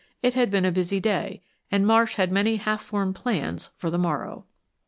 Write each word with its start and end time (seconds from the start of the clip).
It 0.23 0.33
had 0.33 0.49
been 0.49 0.65
a 0.65 0.71
busy 0.71 0.99
day 0.99 1.43
and 1.69 1.85
Marsh 1.85 2.15
had 2.15 2.31
many 2.31 2.55
half 2.55 2.81
formed 2.81 3.13
plans 3.13 3.69
for 3.77 3.91
the 3.91 3.99
morrow. 3.99 4.45